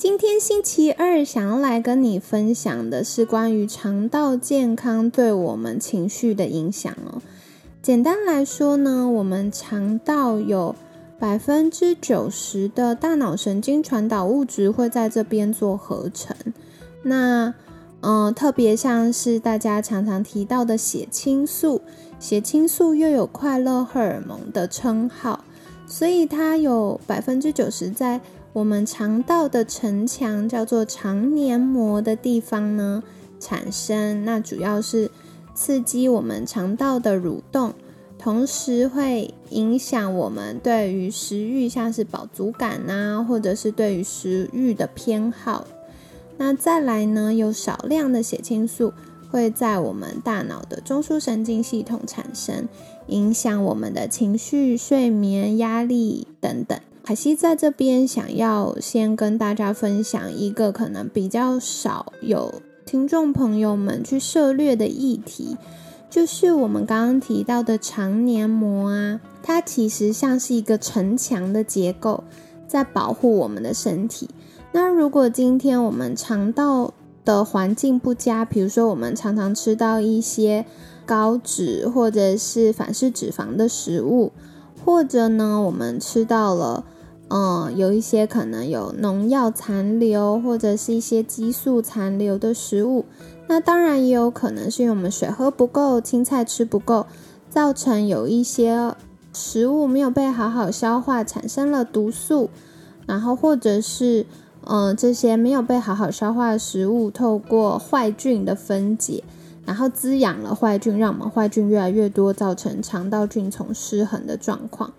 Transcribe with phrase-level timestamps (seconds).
[0.00, 7.20] 今天星期二，想要来跟你分享的是关于肠道健康对我们情绪的影响哦。
[7.82, 10.74] 简单来说呢，我们肠道有
[11.18, 16.34] 百分之九十的大脑神经传导物质会在这边做合成。
[17.02, 17.52] 那，
[18.00, 21.82] 嗯，特别像是大家常常提到的血清素，
[22.18, 25.44] 血清素又有快乐荷尔蒙的称号，
[25.86, 28.22] 所以它有百分之九十在。
[28.52, 33.02] 我们肠道的城墙叫做肠黏膜的地方呢，
[33.38, 35.10] 产生那主要是
[35.54, 37.72] 刺激我们肠道的蠕动，
[38.18, 45.64] 同时会影响我们对于食欲，像是饱足感啊，或者是对于食欲的偏好。
[46.36, 48.92] 那再来呢，有少量的血清素
[49.30, 52.66] 会在我们大脑的中枢神经系统产生，
[53.06, 56.76] 影响我们的情绪、睡眠、压力等等。
[57.10, 65.56] 凯西在这边想要先跟大家分享一个可能比较少有听众朋友们去涉略的议题，
[66.08, 72.22] 就是我们刚刚提到的肠黏膜啊，它其实像是一个城墙的结构，
[72.68, 74.30] 在保护我们的身体。
[74.70, 76.94] 那如果今天我们肠道
[77.24, 80.64] 的环境不佳，比如说我们常常吃到一些
[81.04, 84.30] 高脂或者是反式脂肪的食物，
[84.84, 86.84] 或者呢我们吃到了。
[87.32, 93.04] 嗯，有一些可能有农药残留或者是一些激素残留的食物，
[93.46, 97.06] 那当然也有可能是因为我们水喝不够、青菜吃不够，
[97.48, 98.96] 造成有一些
[99.32, 102.50] 食物没有被好好消化，产生了毒素，
[103.06, 104.26] 然后或者是
[104.64, 109.22] 嗯这些没有被好好消化的食物，透过坏菌的分解，
[109.64, 114.92] 然后滋养了坏菌，让我们坏菌越来越多，造成肠道菌丛失衡的状况。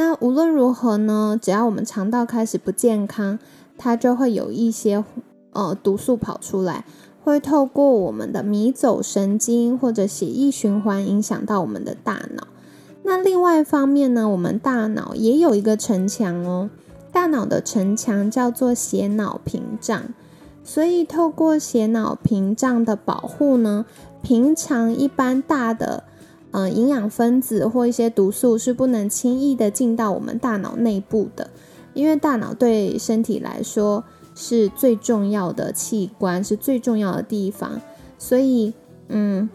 [0.00, 3.38] 那无论如何呢，只要我们肠道开始不健康，
[3.76, 5.04] 它就会有一些
[5.52, 6.86] 呃毒素跑出来，
[7.22, 12.46] 会透过我们的迷走神经或者血液循环影响到我们的大脑。
[13.02, 16.70] 那另外一方面呢，我们大脑也有一个城墙哦，
[17.12, 20.02] 大脑的城墙叫做血脑屏障。
[20.64, 23.84] 所以透过血脑屏障的保护呢，
[24.22, 26.04] 平常一般大的。
[26.52, 31.50] 嗯，营养分子或一些毒素是不能轻易的进到我们大脑内部的，
[31.94, 34.02] 因为大脑对身体来说
[34.34, 37.80] 是最重要的器官，是最重要的地方，
[38.18, 38.74] 所以，
[39.08, 39.48] 嗯，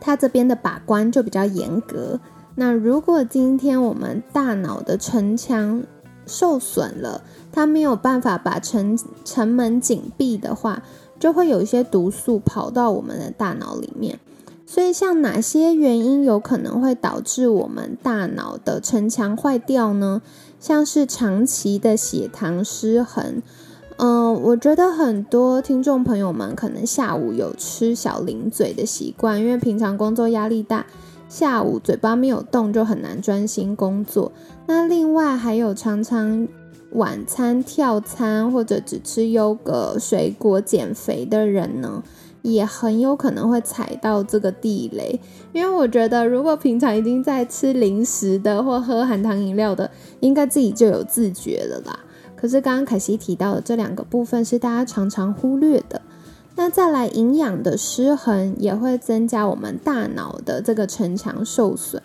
[0.00, 2.18] 它这边的把关就比较严格。
[2.56, 5.82] 那如果今天我们大脑的城墙
[6.26, 10.82] 受损了，它没有办法把城城门紧闭的话，
[11.18, 14.18] 就会有一些毒素跑到我们的大脑里面。
[14.66, 20.22] 所以，像哪些原因有可能会导致我们大脑的城墙坏掉呢？
[20.58, 23.42] 像是长期的血糖失衡。
[23.96, 30.86] 嗯，我觉得很多听众朋友们可能下午有吃小零嘴的习惯，因为平常工作压力大，
[31.28, 34.32] 下午嘴巴没有动就很难专心工作。
[34.66, 36.48] 那另外还有常常
[36.92, 42.02] 晚餐跳餐或者只吃优格、水果减肥的人呢？
[42.44, 45.18] 也很有可能会踩到这个地雷，
[45.54, 49.90] 因为我觉得，如果平常已经在吃零食的或喝含糖饮料的，
[50.20, 51.98] 应该自己就有自觉了啦。
[52.36, 56.02] 可是刚刚凯西提到的这两个部分是大家常常忽略的。
[56.54, 62.02] 那再来，营养的失衡也会增加我们大脑的这个城墙受损。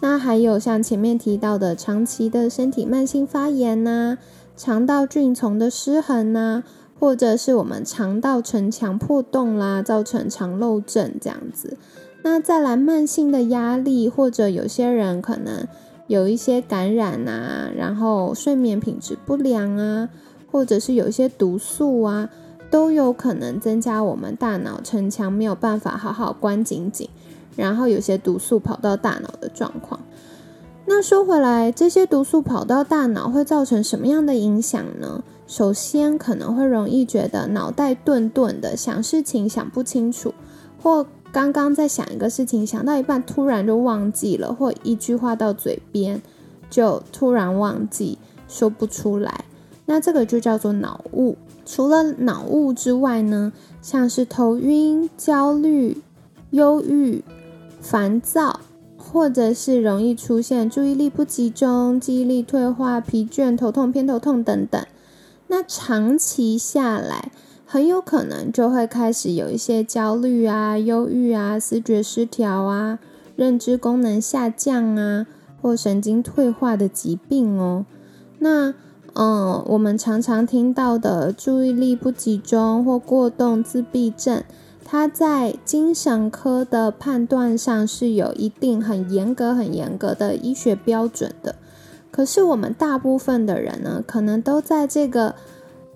[0.00, 4.16] 那还有像前面提到的长期的身体慢性发炎呐，
[4.56, 6.62] 肠道菌丛的失衡呐。
[7.00, 11.78] 或者是我们肠道城墙破洞啦，造成肠漏症这样子。
[12.22, 15.66] 那再来慢性的压力，或者有些人可能
[16.08, 20.10] 有一些感染啊，然后睡眠品质不良啊，
[20.52, 22.28] 或者是有一些毒素啊，
[22.70, 27.08] 都有可能增加我们大脑城墙没有办法好好关紧紧，
[27.56, 29.98] 然后有些毒素跑到大脑的状况。
[30.92, 35.22] 那说回来，这些毒素跑到大脑会造成什么样的影响呢？
[35.46, 40.34] 首先可能会容易觉得脑袋顿顿的，想事情想不清楚，
[40.82, 46.20] 或刚刚在想一个事情，想到一半突然就忘记了，或一句话到嘴边
[46.68, 49.44] 就突然忘记说不出来，
[49.86, 56.02] 那这个就叫做脑雾，除了脑雾之外呢，像是头晕、焦虑、
[56.50, 57.22] 忧郁、
[57.80, 58.58] 烦躁，
[59.00, 64.86] 或者是容易出现注意力不集中、记忆力退化、疲倦、头痛、偏头痛等等。
[65.48, 67.32] 那长期下来，
[67.64, 72.98] 很有可能就会开始有一些焦虑啊、忧郁啊、思觉失调啊、
[73.34, 75.26] 认知功能下降啊，
[75.60, 77.86] 或神经退化的疾病哦。
[78.38, 78.74] 那
[79.14, 84.44] 嗯，我们常常听到的注意力不集中或过动自闭症，
[84.90, 91.54] 他在精神科的判断上是有一定很严格、很严格的医学标准的。
[92.10, 95.36] 可是我们大部分的人呢，可能都在这个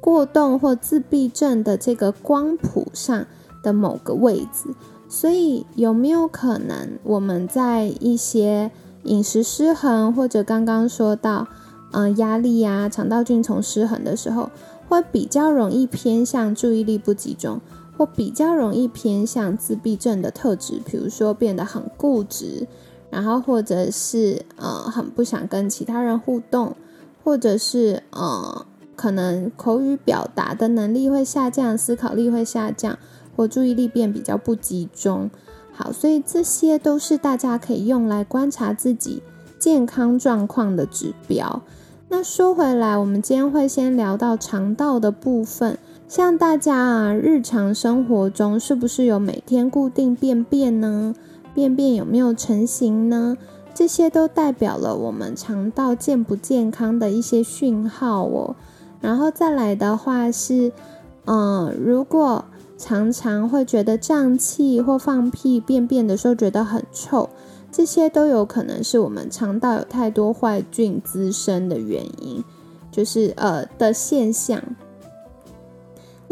[0.00, 3.26] 过动或自闭症的这个光谱上
[3.62, 4.74] 的某个位置，
[5.08, 8.72] 所以有没有可能我们在一些
[9.04, 11.46] 饮食失衡，或者刚刚说到，
[11.92, 14.50] 嗯，压力呀、肠道菌丛失衡的时候，
[14.88, 17.60] 会比较容易偏向注意力不集中，
[18.00, 22.66] 或比较容易偏向自闭症的特质，比如说变得很固执。
[23.10, 26.74] 然后，或者是呃，很不想跟其他人互动，
[27.22, 28.64] 或者是呃，
[28.96, 32.98] 可能口语表达的能力会下降，思考力会下降，
[33.36, 35.30] 或注意力变比较不集中。
[35.70, 39.22] 好，所以这些都是大家可以用来观察自己
[39.58, 41.60] 健康状况的指标。
[42.08, 45.78] 那说回来，我们今天会先聊到肠道的部分，
[46.10, 51.14] 像大家啊，日常生活中是不是有每天固定便便呢？
[51.54, 53.36] 便便有没有成型呢？
[53.72, 58.56] 这些都代表了我们肠道健不健康的一些讯号哦。
[59.00, 60.72] 然后再来的话是，
[61.26, 62.44] 嗯，如果
[62.76, 67.30] 常常会觉得胀气或放屁、便便的时候觉得很臭，
[67.70, 72.42] 这些都有可能是我们肠道有太多坏菌滋生的原因，
[72.90, 74.60] 就是呃的现象。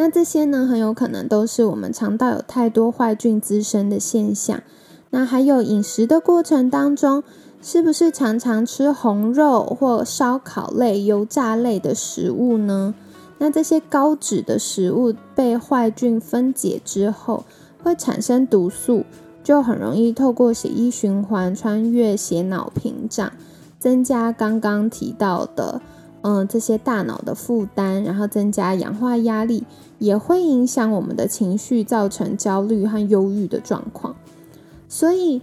[0.00, 4.62] 那这些呢，很有可能都是我们肠道有太多坏菌滋生的现象。
[5.10, 7.24] 那还有饮食的过程当中，
[7.60, 12.94] 是不是常常吃红肉或烧烤类、油炸类的食物呢？
[13.38, 17.44] 那这些高脂的食物被坏菌分解之后，
[17.82, 19.04] 会产生毒素，
[19.42, 23.32] 就很容易透过血液循环穿越血脑屏障，
[23.80, 25.80] 增加刚刚提到的，
[26.22, 29.64] 嗯，这些大脑的负担，然后增加氧化压力，
[29.98, 34.16] 也会影响我们的情绪，造成焦虑和忧郁的状况。
[34.88, 35.42] 所以，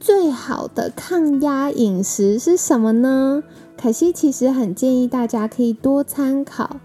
[0.00, 3.42] 最好的抗压饮食是什么呢？
[3.76, 6.78] 凯西其实很建议大家可以多参考，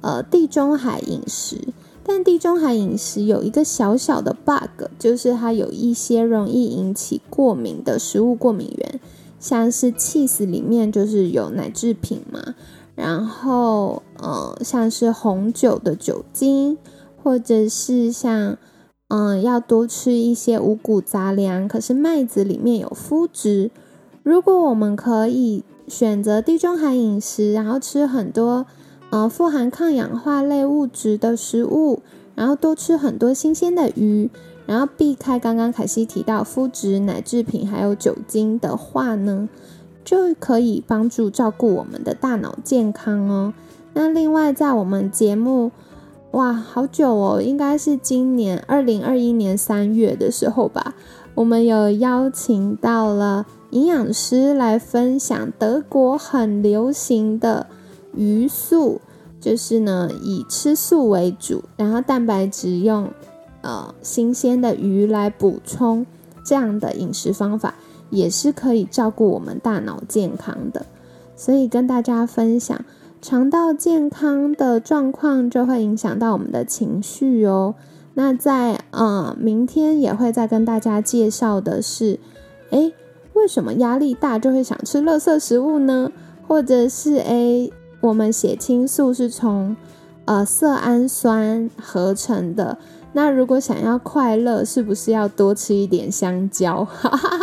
[0.00, 1.68] 呃，地中海饮食。
[2.06, 9.00] 但地中海饮食有一个小小的 bug，就是它有一些容易引起过敏的食物过敏源，
[9.44, 12.54] 像是 cheese 里面就是有奶制品嘛，
[12.94, 16.78] 然后呃，像是红酒的酒精，
[17.22, 18.56] 或者是像。
[19.08, 21.68] 嗯，要多吃一些五谷杂粮。
[21.68, 23.70] 可是麦子里面有麸质，
[24.22, 28.66] 如果我们可以选择地中海饮食，然后吃很多
[29.10, 32.00] 呃富含抗氧化类物质的食物，
[32.34, 34.30] 然后多吃很多新鲜的鱼，
[34.66, 39.48] 然后避开刚刚凯西提到肤质、奶制品还有酒精的话呢，
[40.04, 43.54] 就可以帮助照顾我们的大脑健康哦。
[43.92, 45.70] 那另外在我们节目。
[46.30, 50.96] 哇，好久哦，应该是今年二零二一年三月的时候吧。
[51.36, 57.68] 我们有邀请到了营养师来分享德国很流行的
[58.16, 59.00] 鱼素，
[59.40, 63.08] 就是呢以吃素为主，然后蛋白质用
[63.64, 66.06] 呃新鲜的鱼来补充，
[66.44, 67.74] 这样的饮食方法
[68.10, 70.84] 也是可以照顾我们大脑健康的，
[71.34, 72.84] 所以跟大家分享。
[73.22, 77.74] 肠道健康的状况就会影响到我们的情绪哦。
[78.12, 82.20] 那在呃明天也会再跟大家介绍的是，
[82.68, 82.92] 诶，
[83.32, 86.12] 为什么压力大就会想吃垃圾食物呢？
[86.46, 89.74] 或者是诶，我们血清素是从
[90.26, 92.76] 呃色氨酸合成的。
[93.14, 96.86] 那如果想要快乐，是不是要多吃一点香蕉？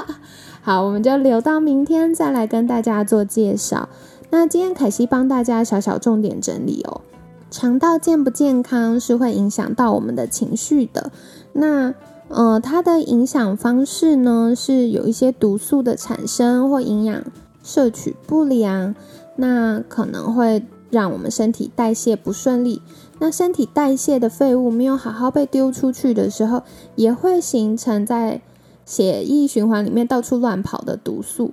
[0.62, 3.90] 好，我们就留到明天再来跟大家做介绍。
[4.30, 7.02] 那今天凯西帮大家小小重点整理哦，
[7.50, 11.12] 肠道健不健康是会影响到我们的情绪的。
[11.54, 11.94] 那
[12.28, 17.24] 呃，它的影响方式呢是有一些毒素的产生或营养
[17.64, 18.96] 摄取不良，
[19.36, 22.82] 那可能会让我们身体代谢不顺利。
[23.22, 26.64] 那身体代谢的废物没有好好被丢出去的时候，
[26.96, 28.42] 也会形成在
[28.84, 31.52] 血液循环里面到处乱跑的毒素。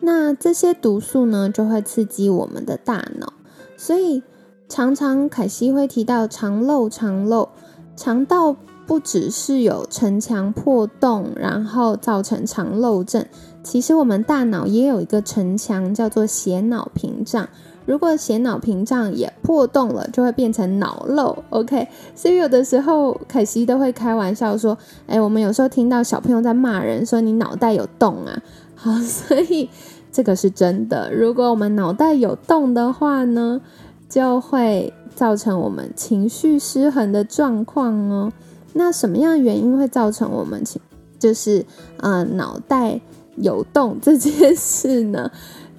[0.00, 3.34] 那这些毒素呢，就会刺激我们的大脑，
[3.76, 4.22] 所以
[4.66, 7.50] 常常凯西会提到肠漏，肠漏，
[7.94, 13.26] 肠道不只是有城墙破洞，然后造成肠漏症，
[13.62, 17.46] 其实我们大脑也有一个城墙，叫做血脑屏障。
[17.90, 21.36] 如果血脑屏障也破洞了，就会变成脑漏。
[21.50, 24.78] OK，所以有的时候凯西都会开玩笑说
[25.08, 28.40] ：“哎，我们有时候听到小朋友在骂人，说你脑袋有洞啊。
[28.76, 29.68] ”好，所以
[30.12, 31.12] 这个是真的。
[31.12, 33.60] 如果我们脑袋有洞的话呢？
[34.08, 38.32] 就会造成我们情绪失衡的状况哦。
[38.72, 40.82] 那什么样原因会造成我们情
[41.16, 41.64] 就是
[41.98, 43.00] 呃脑袋
[43.36, 45.30] 有洞这件事呢？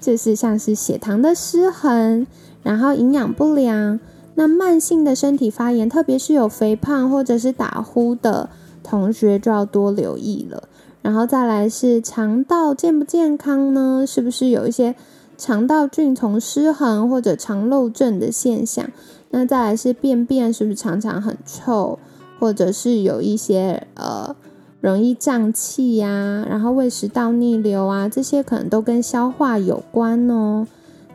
[0.02, 2.28] 就是像是血糖的失衡，
[2.62, 3.98] 然后营养不良，
[4.36, 8.50] 那慢性的身体发炎，特别是有肥胖或者是打呼的
[8.84, 10.68] 同学就要多留意了。
[11.02, 14.04] 然后再来是肠道健不健康呢？
[14.06, 14.96] 是不是有一些？
[15.38, 18.92] 肠道菌丛失衡或者肠漏症的现象，
[19.32, 21.98] 那再来是便便是不是常常很臭，
[22.40, 24.36] 或者是有一些呃
[24.82, 30.68] 容易胀气呀，然后胃食道逆流啊，这些可能都跟消化有关哦。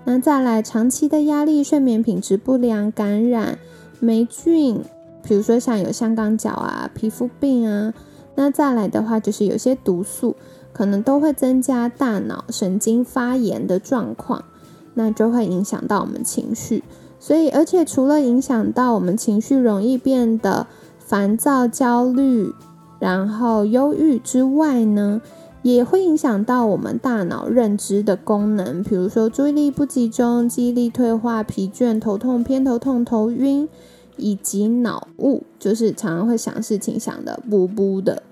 [0.05, 3.59] 那再来长期的压力、睡眠品质不良、感染
[4.01, 4.81] 霉菌，
[5.23, 7.93] 比如说像有香港脚啊、皮肤病啊，
[8.37, 10.35] 那再来的话就是有些毒素。
[10.73, 14.45] 可能都会增加大脑神经发炎的状况，
[14.93, 16.85] 那就会影响到我们情绪。
[17.19, 20.67] 所以，而且除了影响到我们情绪容易变得
[20.99, 22.53] 烦躁、焦虑，
[22.99, 25.21] 然后忧郁之外呢，
[25.63, 33.69] 也会影响到我们大脑认知的功能，比如说注意力不集中、记忆力退化、疲倦、头痛、偏头痛、头晕，
[34.17, 38.23] 以及脑雾，就是常常会想事情想的不不的。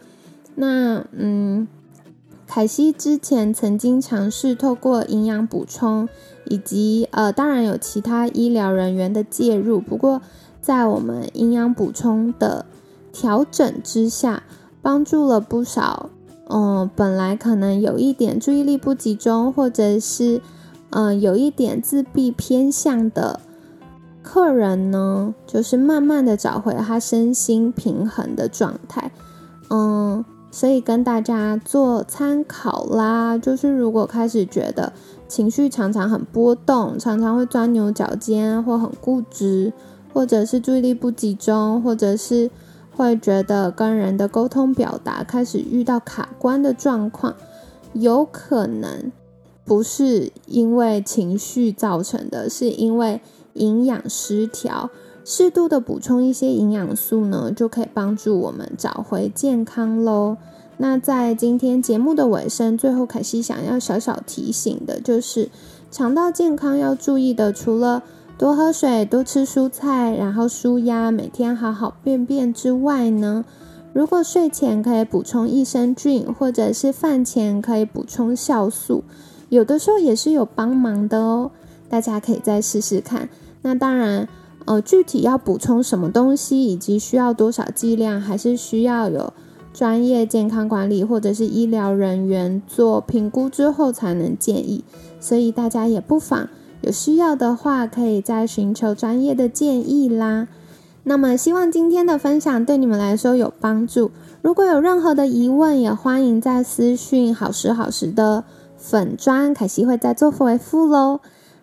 [0.54, 1.66] 那嗯。
[2.47, 6.06] 凯西之前曾经尝试透过营养补充，
[6.44, 9.80] 以及呃，当然有其他医疗人员的介入。
[9.80, 10.21] 不过，
[10.61, 12.66] 在我们营养补充的
[13.14, 14.42] 调整之下，
[14.83, 16.11] 帮助了不少
[16.50, 20.42] 嗯，本来可能有一点注意力不集中，或者是
[20.90, 23.40] 嗯，有一点自闭偏向的
[24.23, 29.12] 客人呢，就是慢慢的找回他身心平衡的状态，
[29.71, 30.25] 嗯。
[30.50, 34.92] 所以跟大家做参考啦，就是如果开始觉得
[35.26, 39.73] 情绪常常很波动，常常会钻牛角尖，或很固执，
[40.12, 42.49] 或者是注意力不集中，或者是
[42.96, 47.34] 会觉得跟人的沟通表达开始遇到卡关的状况，
[47.92, 49.10] 有可能
[49.64, 53.20] 不是因为情绪造成的，是因为
[53.54, 54.90] 营养失调。
[55.26, 60.36] 适度的补充一些营养素呢，就可以帮助我们找回健康喽。
[60.76, 65.48] 那在今天节目的尾声，最后凯西想要小小提醒的就是，
[65.90, 68.02] 肠道健康要注意的，除了
[68.44, 73.42] 多喝水、多吃蔬菜，然后舒压，每天好好便便之外呢，
[73.94, 79.02] 如果睡前可以补充益生菌，或者是饭前可以补充酵素，
[79.48, 81.52] 有的时候也是有帮忙的哦。
[81.88, 83.30] 大家可以再试试看。
[83.62, 84.28] 那当然。
[84.66, 89.32] 呃，具体要补充什么东西，以及需要多少剂量，还是需要有
[89.72, 94.84] 专业健康管理或者是医疗人员做评估之后才能建议。
[95.18, 96.48] 所以大家也不妨
[96.84, 100.48] 有需要的话，可以再寻求专业的建议啦。
[101.02, 104.10] 那么，希望今天的分享对你们来说有帮助。
[104.42, 108.44] 如果有任何的疑问，也欢迎在私讯好时好时的
[108.76, 111.20] 粉砖，凯西会再做回复喽。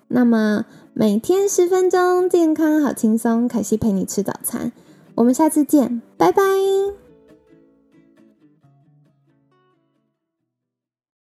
[0.07, 0.65] 那么。
[0.93, 3.47] 每天十分钟，健康好轻松。
[3.47, 4.73] 凯西陪你吃早餐，
[5.15, 6.43] 我们下次见，拜拜。